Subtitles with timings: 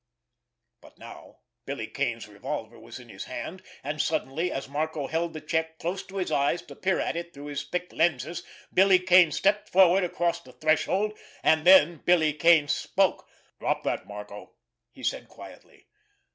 [0.81, 5.77] But now Billy Kane's revolver was in his hand—and suddenly, as Marco held the check
[5.77, 8.41] close to his eyes to peer at it through his thick lenses,
[8.73, 11.15] Billy Kane stepped forward across the threshold.
[11.43, 13.27] And then Billy Kane spoke.
[13.59, 14.55] "Drop that, Marco!"
[14.91, 15.85] he said quietly.